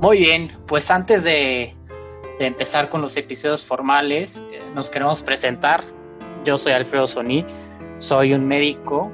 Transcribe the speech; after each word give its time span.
Muy 0.00 0.20
bien, 0.20 0.56
pues 0.66 0.90
antes 0.90 1.24
de, 1.24 1.76
empezar 2.38 2.88
con 2.88 3.02
los 3.02 3.18
episodios 3.18 3.62
formales, 3.62 4.42
eh, 4.50 4.62
nos 4.74 4.88
queremos 4.88 5.22
presentar. 5.22 5.84
Yo 6.42 6.56
soy 6.56 6.72
Alfredo 6.72 7.06
Sony, 7.06 7.44
soy 7.98 8.32
un 8.32 8.48
médico 8.48 9.12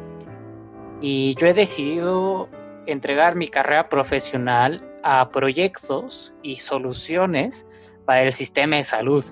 y 1.01 1.35
yo 1.41 1.49
he 1.49 1.55
decidido 1.55 2.49
entregar 2.87 3.35
mi 3.35 3.49
carrera 3.49 3.89
profesional 3.89 4.81
a 5.03 5.29
proyectos 5.31 6.33
y 6.45 6.61
soluciones 6.61 7.67
para 8.05 8.23
el 8.23 8.33
sistema 8.33 8.77
de 8.77 8.85
salud. 8.85 9.25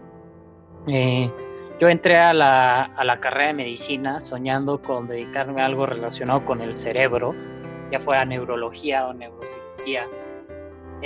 Eh, 0.89 1.31
yo 1.79 1.89
entré 1.89 2.17
a 2.17 2.35
la, 2.35 2.83
a 2.83 3.05
la 3.05 3.21
carrera 3.21 3.47
de 3.47 3.55
medicina 3.55 4.21
soñando 4.21 4.83
con 4.83 5.07
dedicarme 5.07 5.63
a 5.63 5.67
algo 5.67 5.87
relacionado 5.87 6.45
con 6.45 6.61
el 6.61 6.75
cerebro, 6.75 7.33
ya 7.93 8.01
fuera 8.01 8.25
neurología 8.25 9.07
o 9.07 9.13
neurocirugía 9.13 10.09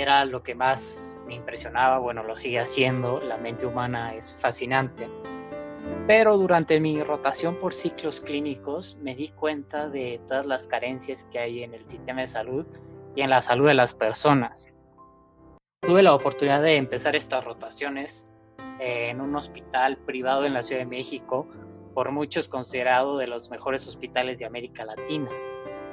era 0.01 0.23
lo 0.23 0.43
que 0.43 0.55
más 0.55 1.17
me 1.27 1.35
impresionaba, 1.35 1.99
bueno, 1.99 2.23
lo 2.23 2.35
sigue 2.35 2.59
haciendo, 2.59 3.19
la 3.19 3.37
mente 3.37 3.65
humana 3.65 4.15
es 4.15 4.33
fascinante. 4.39 5.09
Pero 6.07 6.37
durante 6.37 6.79
mi 6.79 7.03
rotación 7.03 7.55
por 7.59 7.73
ciclos 7.73 8.21
clínicos 8.21 8.97
me 9.01 9.13
di 9.13 9.27
cuenta 9.27 9.89
de 9.89 10.21
todas 10.25 10.45
las 10.45 10.67
carencias 10.67 11.25
que 11.25 11.39
hay 11.39 11.63
en 11.63 11.73
el 11.73 11.85
sistema 11.85 12.21
de 12.21 12.27
salud 12.27 12.65
y 13.13 13.21
en 13.23 13.29
la 13.29 13.41
salud 13.41 13.67
de 13.67 13.73
las 13.73 13.93
personas. 13.93 14.69
Tuve 15.81 16.01
la 16.01 16.13
oportunidad 16.13 16.61
de 16.61 16.77
empezar 16.77 17.17
estas 17.17 17.43
rotaciones 17.43 18.25
en 18.79 19.19
un 19.19 19.35
hospital 19.35 19.97
privado 19.97 20.45
en 20.45 20.53
la 20.53 20.63
Ciudad 20.63 20.81
de 20.81 20.87
México, 20.87 21.45
por 21.93 22.11
muchos 22.13 22.47
considerado 22.47 23.17
de 23.17 23.27
los 23.27 23.49
mejores 23.49 23.85
hospitales 23.85 24.39
de 24.39 24.45
América 24.45 24.85
Latina 24.85 25.27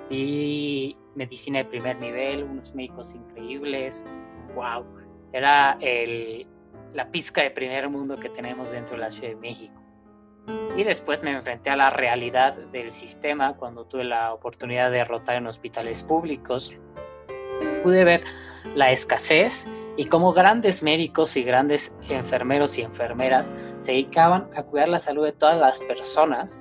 y 0.09 0.97
medicina 1.17 1.59
de 1.59 1.65
primer 1.65 1.99
nivel, 1.99 2.45
unos 2.45 2.75
médicos 2.75 3.13
increíbles, 3.15 4.05
wow, 4.55 4.85
era 5.33 5.77
el, 5.81 6.47
la 6.95 7.11
pizca 7.11 7.43
de 7.43 7.51
primer 7.51 7.89
mundo 7.89 8.19
que 8.19 8.29
tenemos 8.29 8.71
dentro 8.71 8.97
de 8.97 9.03
la 9.03 9.11
Ciudad 9.11 9.31
de 9.31 9.37
México. 9.37 9.83
Y 10.77 10.85
después 10.85 11.23
me 11.23 11.33
enfrenté 11.33 11.71
a 11.71 11.77
la 11.77 11.91
realidad 11.91 12.57
del 12.71 12.93
sistema 12.93 13.57
cuando 13.57 13.85
tuve 13.87 14.05
la 14.05 14.33
oportunidad 14.33 14.91
de 14.91 15.05
rotar 15.05 15.37
en 15.37 15.47
hospitales 15.47 16.03
públicos. 16.03 16.77
Pude 17.83 18.05
ver 18.05 18.23
la 18.75 18.93
escasez 18.93 19.67
y 19.97 20.07
cómo 20.07 20.33
grandes 20.33 20.83
médicos 20.83 21.37
y 21.37 21.43
grandes 21.43 21.95
enfermeros 22.09 22.79
y 22.79 22.83
enfermeras 22.83 23.53
se 23.81 23.93
dedicaban 23.93 24.49
a 24.55 24.63
cuidar 24.63 24.89
la 24.89 25.01
salud 25.01 25.25
de 25.25 25.33
todas 25.33 25.59
las 25.59 25.81
personas 25.81 26.61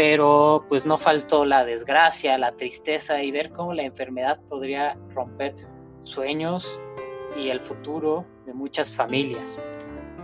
pero 0.00 0.64
pues 0.70 0.86
no 0.86 0.96
faltó 0.96 1.44
la 1.44 1.62
desgracia, 1.62 2.38
la 2.38 2.52
tristeza 2.52 3.22
y 3.22 3.30
ver 3.30 3.50
cómo 3.50 3.74
la 3.74 3.82
enfermedad 3.82 4.40
podría 4.48 4.96
romper 5.14 5.54
sueños 6.04 6.80
y 7.36 7.50
el 7.50 7.60
futuro 7.60 8.24
de 8.46 8.54
muchas 8.54 8.90
familias. 8.90 9.60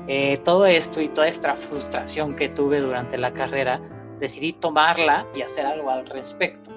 Eh, 0.08 0.38
todo 0.38 0.64
esto 0.64 1.02
y 1.02 1.08
toda 1.08 1.28
esta 1.28 1.54
frustración 1.56 2.36
que 2.36 2.48
tuve 2.48 2.80
durante 2.80 3.18
la 3.18 3.34
carrera, 3.34 3.78
decidí 4.18 4.54
tomarla 4.54 5.26
y 5.34 5.42
hacer 5.42 5.66
algo 5.66 5.90
al 5.90 6.06
respecto. 6.06 6.70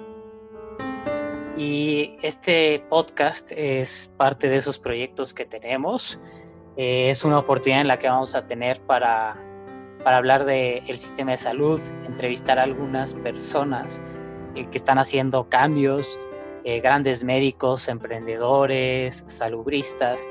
Y 1.56 2.18
este 2.20 2.84
podcast 2.90 3.50
es 3.52 4.12
parte 4.18 4.50
de 4.50 4.56
esos 4.56 4.78
proyectos 4.78 5.32
que 5.32 5.46
tenemos. 5.46 6.20
Eh, 6.76 7.08
es 7.08 7.24
una 7.24 7.38
oportunidad 7.38 7.80
en 7.80 7.88
la 7.88 7.98
que 7.98 8.10
vamos 8.10 8.34
a 8.34 8.46
tener 8.46 8.78
para 8.82 9.38
para 10.04 10.16
hablar 10.16 10.44
del 10.44 10.82
el 10.86 10.98
sistema 10.98 11.32
de 11.32 11.38
salud, 11.38 11.80
entrevistar 12.06 12.58
a 12.58 12.62
algunas 12.62 13.14
personas 13.14 14.00
eh, 14.54 14.66
que 14.70 14.78
están 14.78 14.98
haciendo 14.98 15.48
cambios, 15.48 16.18
eh, 16.64 16.80
grandes 16.80 17.24
médicos, 17.24 17.88
emprendedores, 17.88 19.24
salubristas, 19.26 20.26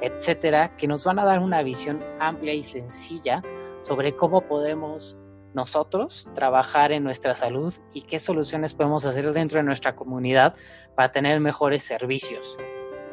etcétera, 0.00 0.76
que 0.76 0.86
nos 0.86 1.04
van 1.04 1.18
a 1.18 1.24
dar 1.24 1.40
una 1.40 1.62
visión 1.62 2.02
amplia 2.20 2.54
y 2.54 2.62
sencilla 2.62 3.42
sobre 3.80 4.14
cómo 4.14 4.42
podemos 4.42 5.16
nosotros 5.54 6.28
trabajar 6.34 6.90
en 6.90 7.04
nuestra 7.04 7.34
salud 7.34 7.72
y 7.92 8.02
qué 8.02 8.18
soluciones 8.18 8.74
podemos 8.74 9.04
hacer 9.04 9.32
dentro 9.32 9.58
de 9.58 9.64
nuestra 9.64 9.94
comunidad 9.94 10.54
para 10.96 11.12
tener 11.12 11.38
mejores 11.40 11.84
servicios. 11.84 12.58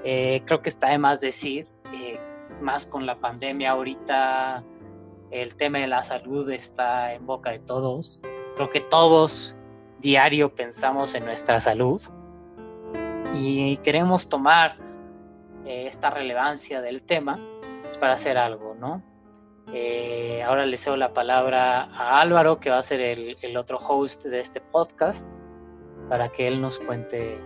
Eh, 0.03 0.41
creo 0.45 0.61
que 0.61 0.69
está 0.69 0.89
de 0.89 0.97
más 0.97 1.21
decir, 1.21 1.67
más 2.61 2.85
con 2.85 3.05
la 3.05 3.19
pandemia 3.19 3.71
ahorita 3.71 4.63
el 5.31 5.55
tema 5.55 5.79
de 5.79 5.87
la 5.87 6.03
salud 6.03 6.49
está 6.49 7.13
en 7.13 7.25
boca 7.25 7.51
de 7.51 7.59
todos. 7.59 8.19
Creo 8.55 8.69
que 8.69 8.81
todos 8.81 9.55
diario 9.99 10.53
pensamos 10.53 11.15
en 11.15 11.25
nuestra 11.25 11.59
salud 11.59 12.01
y 13.33 13.77
queremos 13.77 14.27
tomar 14.27 14.75
eh, 15.65 15.87
esta 15.87 16.09
relevancia 16.09 16.81
del 16.81 17.01
tema 17.01 17.39
para 17.99 18.13
hacer 18.13 18.37
algo, 18.37 18.75
¿no? 18.75 19.01
Eh, 19.73 20.43
ahora 20.45 20.65
le 20.65 20.75
cedo 20.75 20.97
la 20.97 21.13
palabra 21.13 21.83
a 21.83 22.19
Álvaro, 22.19 22.59
que 22.59 22.69
va 22.69 22.79
a 22.79 22.83
ser 22.83 22.99
el, 22.99 23.37
el 23.41 23.55
otro 23.55 23.77
host 23.77 24.25
de 24.25 24.39
este 24.39 24.59
podcast, 24.59 25.29
para 26.09 26.29
que 26.29 26.47
él 26.47 26.59
nos 26.59 26.79
cuente 26.79 27.39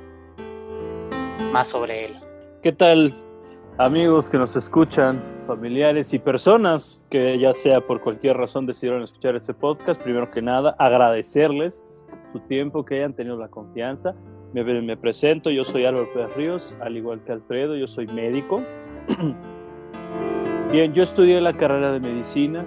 más 1.51 1.67
sobre 1.67 2.05
él. 2.05 2.19
¿Qué 2.63 2.71
tal, 2.71 3.13
amigos 3.77 4.29
que 4.29 4.37
nos 4.37 4.55
escuchan? 4.55 5.34
Familiares 5.45 6.13
y 6.13 6.19
personas 6.19 7.03
que 7.09 7.39
ya 7.39 7.53
sea 7.53 7.81
por 7.81 8.01
cualquier 8.01 8.37
razón 8.37 8.65
decidieron 8.65 9.03
escuchar 9.03 9.35
este 9.35 9.53
podcast, 9.53 10.01
primero 10.01 10.29
que 10.29 10.41
nada 10.41 10.75
agradecerles 10.77 11.83
su 12.33 12.39
tiempo, 12.41 12.83
que 12.83 12.95
hayan 12.95 13.13
tenido 13.13 13.37
la 13.37 13.47
confianza. 13.47 14.15
Me, 14.53 14.97
presento, 14.97 15.49
yo 15.49 15.63
soy 15.63 15.85
Álvaro 15.85 16.11
Pérez 16.13 16.35
Ríos, 16.35 16.77
al 16.81 16.97
igual 16.97 17.23
que 17.23 17.31
Alfredo, 17.31 17.75
yo 17.75 17.87
soy 17.87 18.07
médico. 18.07 18.61
Bien, 20.71 20.93
yo 20.93 21.03
estudié 21.03 21.39
la 21.39 21.53
carrera 21.53 21.91
de 21.93 21.99
medicina, 21.99 22.65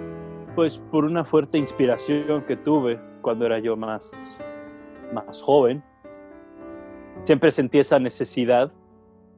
pues 0.55 0.79
por 0.79 1.05
una 1.05 1.23
fuerte 1.23 1.57
inspiración 1.57 2.43
que 2.47 2.55
tuve 2.55 2.99
cuando 3.21 3.45
era 3.45 3.59
yo 3.59 3.75
más, 3.75 4.11
más 5.13 5.41
joven. 5.41 5.83
Siempre 7.23 7.51
sentí 7.51 7.79
esa 7.79 7.99
necesidad 7.99 8.71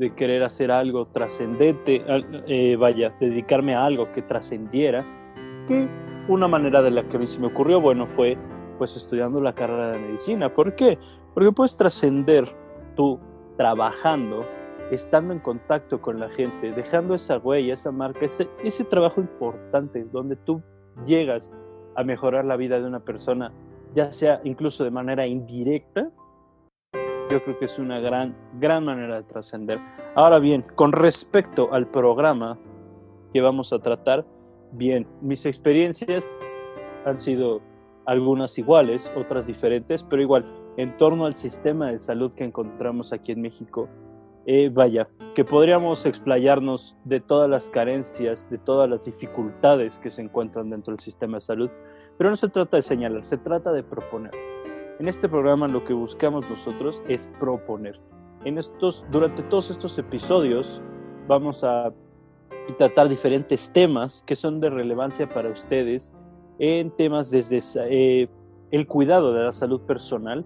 de 0.02 0.16
querer 0.16 0.42
hacer 0.42 0.72
algo 0.72 1.06
trascendente, 1.06 2.04
eh, 2.48 2.76
vaya, 2.76 3.14
dedicarme 3.20 3.76
a 3.76 3.86
algo 3.86 4.12
que 4.12 4.24
trascendiera, 4.24 5.06
que 5.68 5.88
una 6.28 6.48
manera 6.48 6.82
de 6.82 6.90
la 6.90 7.04
que 7.04 7.18
a 7.18 7.20
mí 7.20 7.28
se 7.28 7.40
me 7.40 7.48
ocurrió, 7.48 7.80
bueno, 7.80 8.08
fue 8.08 8.36
pues 8.80 8.98
estudiando 8.98 9.40
la 9.42 9.54
carrera 9.54 9.92
de 9.92 10.00
medicina. 10.00 10.52
¿Por 10.52 10.74
qué? 10.74 10.98
Porque 11.36 11.52
puedes 11.52 11.78
trascender 11.78 12.50
tú 12.96 13.20
trabajando, 13.58 14.44
estando 14.90 15.34
en 15.34 15.40
contacto 15.40 16.02
con 16.02 16.20
la 16.20 16.30
gente, 16.30 16.72
dejando 16.72 17.14
esa 17.14 17.38
huella, 17.38 17.76
esa 17.76 17.92
marca, 17.92 18.26
ese, 18.26 18.48
ese 18.64 18.84
trabajo 18.86 19.22
importante 19.22 20.04
donde 20.12 20.36
tú 20.36 20.64
llegas 21.06 21.52
a 21.96 22.04
mejorar 22.04 22.46
la 22.46 22.56
vida 22.56 22.80
de 22.80 22.88
una 22.88 23.02
persona, 23.02 23.54
ya 23.94 24.12
sea 24.12 24.42
incluso 24.46 24.84
de 24.84 24.90
manera 24.90 25.28
indirecta, 25.28 26.10
yo 27.32 27.42
creo 27.42 27.58
que 27.58 27.66
es 27.66 27.80
una 27.80 28.00
gran, 28.00 28.36
gran 28.60 28.84
manera 28.84 29.16
de 29.16 29.24
trascender. 29.24 29.80
Ahora 30.16 30.40
bien, 30.40 30.66
con 30.76 30.92
respecto 30.92 31.74
al 31.74 31.88
programa 31.88 32.58
que 33.34 33.40
vamos 33.40 33.72
a 33.72 33.80
tratar, 33.80 34.26
bien, 34.74 35.08
mis 35.22 35.46
experiencias 35.46 36.38
han 37.06 37.20
sido 37.20 37.60
algunas 38.06 38.58
iguales, 38.58 39.12
otras 39.16 39.48
diferentes, 39.48 40.04
pero 40.04 40.22
igual, 40.22 40.44
en 40.76 40.98
torno 40.98 41.26
al 41.26 41.36
sistema 41.36 41.92
de 41.92 42.00
salud 42.00 42.34
que 42.34 42.44
encontramos 42.44 43.14
aquí 43.14 43.32
en 43.32 43.42
México, 43.42 43.88
eh, 44.46 44.70
vaya, 44.74 45.08
que 45.34 45.46
podríamos 45.46 46.06
explayarnos 46.06 46.98
de 47.06 47.22
todas 47.22 47.50
las 47.50 47.70
carencias, 47.70 48.50
de 48.50 48.58
todas 48.58 48.90
las 48.90 49.06
dificultades 49.06 50.00
que 50.00 50.10
se 50.10 50.22
encuentran 50.22 50.70
dentro 50.70 50.94
del 50.94 51.00
sistema 51.00 51.38
de 51.38 51.42
salud, 51.42 51.70
pero 52.18 52.30
no 52.30 52.36
se 52.36 52.50
trata 52.50 52.78
de 52.78 52.84
señalar, 52.84 53.24
se 53.24 53.38
trata 53.38 53.72
de 53.72 53.84
proponer. 53.84 54.32
En 55.00 55.08
este 55.08 55.28
programa 55.28 55.68
lo 55.68 55.84
que 55.84 55.94
buscamos 55.94 56.50
nosotros 56.50 57.02
es 57.08 57.32
proponer. 57.40 58.00
En 58.46 58.58
estos, 58.58 59.06
durante 59.12 59.44
todos 59.44 59.70
estos 59.70 59.98
episodios 59.98 60.82
vamos 61.28 61.64
a 61.64 61.94
tratar 62.78 63.10
diferentes 63.10 63.72
temas 63.72 64.24
que 64.26 64.36
son 64.36 64.60
de 64.60 64.70
relevancia 64.70 65.28
para 65.28 65.50
ustedes 65.50 66.14
en 66.60 66.92
temas 66.92 67.32
desde 67.32 67.60
eh, 67.90 68.28
el 68.72 68.88
cuidado 68.88 69.34
de 69.34 69.44
la 69.44 69.52
salud 69.52 69.82
personal 69.82 70.46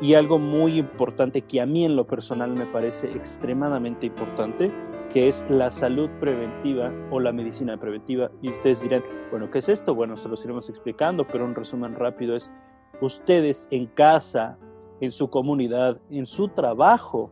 y 0.00 0.14
algo 0.14 0.38
muy 0.38 0.78
importante 0.78 1.42
que 1.42 1.60
a 1.60 1.66
mí 1.66 1.84
en 1.84 1.96
lo 1.96 2.06
personal 2.06 2.50
me 2.50 2.66
parece 2.66 3.10
extremadamente 3.12 4.06
importante, 4.06 4.70
que 5.12 5.28
es 5.28 5.46
la 5.48 5.70
salud 5.70 6.10
preventiva 6.20 6.92
o 7.10 7.20
la 7.20 7.32
medicina 7.32 7.78
preventiva. 7.78 8.30
Y 8.42 8.50
ustedes 8.50 8.82
dirán, 8.82 9.02
bueno, 9.30 9.50
¿qué 9.50 9.60
es 9.60 9.68
esto? 9.68 9.94
Bueno, 9.94 10.16
se 10.16 10.28
los 10.28 10.44
iremos 10.44 10.68
explicando, 10.68 11.24
pero 11.24 11.44
un 11.44 11.54
resumen 11.54 11.94
rápido 11.94 12.34
es, 12.34 12.52
ustedes 13.00 13.68
en 13.70 13.86
casa, 13.86 14.58
en 15.00 15.12
su 15.12 15.28
comunidad, 15.28 15.98
en 16.10 16.26
su 16.26 16.48
trabajo 16.48 17.30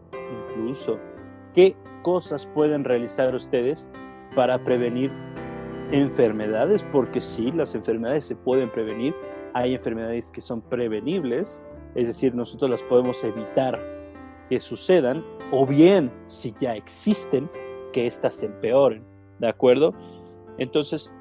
incluso, 0.52 0.98
¿qué 1.54 1.76
cosas 2.02 2.46
pueden 2.46 2.84
realizar 2.84 3.34
ustedes 3.34 3.90
para 4.34 4.62
prevenir 4.62 5.10
enfermedades? 5.90 6.84
Porque 6.90 7.20
sí, 7.20 7.52
las 7.52 7.74
enfermedades 7.74 8.26
se 8.26 8.36
pueden 8.36 8.70
prevenir, 8.70 9.14
hay 9.54 9.74
enfermedades 9.74 10.30
que 10.30 10.40
son 10.40 10.60
prevenibles, 10.60 11.62
es 11.94 12.06
decir, 12.06 12.34
nosotros 12.34 12.70
las 12.70 12.82
podemos 12.82 13.22
evitar 13.24 13.78
que 14.48 14.60
sucedan, 14.60 15.24
o 15.50 15.66
bien, 15.66 16.10
si 16.26 16.54
ya 16.58 16.74
existen, 16.74 17.48
que 17.92 18.06
éstas 18.06 18.34
se 18.34 18.46
empeoren, 18.46 19.04
¿de 19.38 19.48
acuerdo? 19.48 19.94
Entonces, 20.58 21.14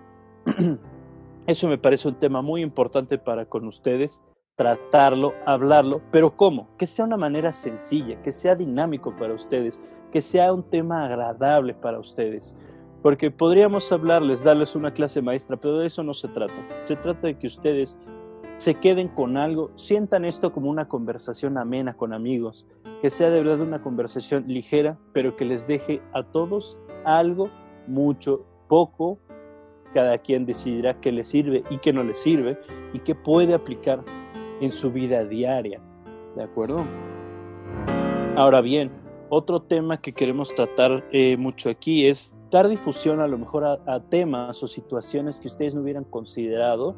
eso 1.47 1.67
me 1.67 1.77
parece 1.77 2.07
un 2.07 2.15
tema 2.15 2.41
muy 2.41 2.61
importante 2.61 3.17
para 3.17 3.45
con 3.45 3.65
ustedes, 3.67 4.23
tratarlo, 4.55 5.33
hablarlo, 5.45 6.01
pero 6.11 6.29
¿cómo? 6.31 6.67
Que 6.77 6.85
sea 6.85 7.05
una 7.05 7.17
manera 7.17 7.53
sencilla, 7.53 8.21
que 8.21 8.31
sea 8.31 8.55
dinámico 8.55 9.15
para 9.15 9.33
ustedes, 9.33 9.83
que 10.11 10.21
sea 10.21 10.53
un 10.53 10.63
tema 10.63 11.05
agradable 11.05 11.73
para 11.73 11.99
ustedes. 11.99 12.55
Porque 13.01 13.31
podríamos 13.31 13.91
hablarles, 13.91 14.43
darles 14.43 14.75
una 14.75 14.93
clase 14.93 15.21
maestra, 15.21 15.57
pero 15.59 15.79
de 15.79 15.87
eso 15.87 16.03
no 16.03 16.13
se 16.13 16.27
trata. 16.27 16.53
Se 16.83 16.95
trata 16.95 17.27
de 17.27 17.39
que 17.39 17.47
ustedes 17.47 17.97
se 18.57 18.75
queden 18.75 19.07
con 19.07 19.37
algo, 19.37 19.69
sientan 19.79 20.23
esto 20.23 20.51
como 20.51 20.69
una 20.69 20.87
conversación 20.87 21.57
amena 21.57 21.95
con 21.95 22.13
amigos, 22.13 22.67
que 23.01 23.09
sea 23.09 23.31
de 23.31 23.41
verdad 23.41 23.61
una 23.67 23.81
conversación 23.81 24.43
ligera, 24.47 24.99
pero 25.13 25.35
que 25.35 25.45
les 25.45 25.65
deje 25.65 25.99
a 26.13 26.21
todos 26.21 26.77
algo, 27.03 27.49
mucho, 27.87 28.41
poco, 28.67 29.17
cada 29.95 30.19
quien 30.19 30.45
decidirá 30.45 30.99
qué 31.01 31.11
le 31.11 31.23
sirve 31.23 31.63
y 31.71 31.79
qué 31.79 31.91
no 31.91 32.03
le 32.03 32.15
sirve 32.15 32.55
y 32.93 32.99
qué 32.99 33.15
puede 33.15 33.55
aplicar 33.55 34.01
en 34.61 34.71
su 34.71 34.91
vida 34.91 35.25
diaria. 35.25 35.81
¿De 36.35 36.43
acuerdo? 36.43 36.85
Ahora 38.37 38.61
bien, 38.61 38.89
otro 39.29 39.61
tema 39.61 39.97
que 39.97 40.13
queremos 40.13 40.55
tratar 40.55 41.03
eh, 41.11 41.35
mucho 41.35 41.69
aquí 41.69 42.07
es 42.07 42.37
dar 42.49 42.69
difusión 42.69 43.19
a 43.19 43.27
lo 43.27 43.37
mejor 43.37 43.65
a 43.65 43.99
temas 44.09 44.63
o 44.63 44.67
situaciones 44.67 45.41
que 45.41 45.47
ustedes 45.47 45.73
no 45.73 45.81
hubieran 45.81 46.05
considerado 46.05 46.95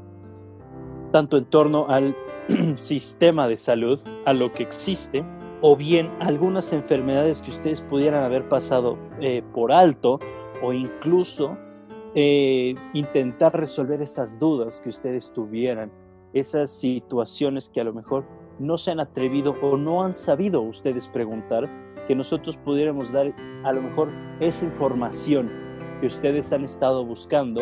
tanto 1.14 1.38
en 1.38 1.46
torno 1.46 1.88
al 1.88 2.16
sistema 2.76 3.48
de 3.48 3.56
salud, 3.56 4.02
a 4.26 4.34
lo 4.34 4.52
que 4.52 4.64
existe, 4.64 5.24
o 5.62 5.78
bien 5.78 6.10
algunas 6.20 6.74
enfermedades 6.74 7.42
que 7.42 7.52
ustedes 7.52 7.84
pudieran 7.84 8.24
haber 8.24 8.50
pasado 8.50 8.98
eh, 9.22 9.44
por 9.54 9.72
alto, 9.72 10.20
o 10.62 10.74
incluso 10.74 11.56
eh, 12.16 12.74
intentar 12.94 13.58
resolver 13.58 14.02
esas 14.02 14.40
dudas 14.40 14.82
que 14.82 14.90
ustedes 14.90 15.32
tuvieran, 15.32 15.92
esas 16.34 16.72
situaciones 16.72 17.70
que 17.70 17.82
a 17.82 17.84
lo 17.84 17.94
mejor 17.94 18.26
no 18.60 18.78
se 18.78 18.92
han 18.92 19.00
atrevido 19.00 19.56
o 19.62 19.78
no 19.78 20.04
han 20.04 20.16
sabido 20.16 20.62
ustedes 20.62 21.08
preguntar, 21.08 21.70
que 22.08 22.16
nosotros 22.16 22.58
pudiéramos 22.58 23.12
dar 23.12 23.34
a 23.64 23.72
lo 23.72 23.82
mejor 23.82 24.10
esa 24.40 24.66
información 24.66 25.50
que 26.02 26.08
ustedes 26.08 26.52
han 26.52 26.64
estado 26.64 27.06
buscando 27.06 27.62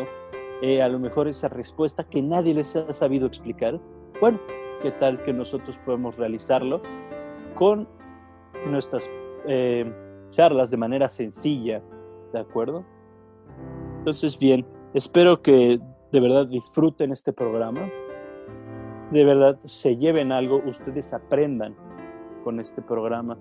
eh, 0.61 0.81
a 0.81 0.87
lo 0.87 0.99
mejor 0.99 1.27
esa 1.27 1.47
respuesta 1.47 2.03
que 2.03 2.21
nadie 2.21 2.53
les 2.53 2.75
ha 2.75 2.93
sabido 2.93 3.25
explicar, 3.25 3.79
bueno, 4.19 4.39
¿qué 4.81 4.91
tal 4.91 5.23
que 5.23 5.33
nosotros 5.33 5.79
podemos 5.83 6.17
realizarlo 6.17 6.81
con 7.55 7.87
nuestras 8.67 9.09
eh, 9.47 9.91
charlas 10.29 10.69
de 10.69 10.77
manera 10.77 11.09
sencilla, 11.09 11.81
¿de 12.31 12.39
acuerdo? 12.39 12.85
Entonces, 13.97 14.37
bien, 14.37 14.65
espero 14.93 15.41
que 15.41 15.79
de 16.11 16.19
verdad 16.19 16.45
disfruten 16.45 17.11
este 17.11 17.33
programa, 17.33 17.89
de 19.11 19.25
verdad 19.25 19.59
se 19.65 19.97
lleven 19.97 20.31
algo, 20.31 20.61
ustedes 20.65 21.13
aprendan 21.13 21.75
con 22.43 22.59
este 22.59 22.81
programa, 22.81 23.37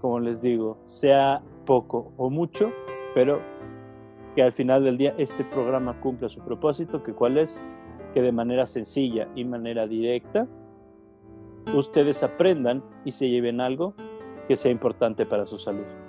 como 0.00 0.18
les 0.20 0.42
digo, 0.42 0.76
sea 0.86 1.42
poco 1.66 2.12
o 2.16 2.30
mucho, 2.30 2.72
pero 3.14 3.40
que 4.34 4.42
al 4.42 4.52
final 4.52 4.82
del 4.84 4.96
día 4.96 5.14
este 5.18 5.44
programa 5.44 6.00
cumpla 6.00 6.28
su 6.28 6.40
propósito, 6.40 7.02
que 7.02 7.12
cuál 7.12 7.38
es 7.38 7.82
que 8.14 8.22
de 8.22 8.32
manera 8.32 8.66
sencilla 8.66 9.28
y 9.34 9.44
manera 9.44 9.86
directa 9.86 10.48
ustedes 11.74 12.22
aprendan 12.22 12.82
y 13.04 13.12
se 13.12 13.28
lleven 13.28 13.60
algo 13.60 13.94
que 14.48 14.56
sea 14.56 14.72
importante 14.72 15.26
para 15.26 15.46
su 15.46 15.58
salud. 15.58 16.01